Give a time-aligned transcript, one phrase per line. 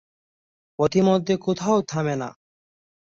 [0.79, 2.29] পথিমধ্যে কোথাও থামে না।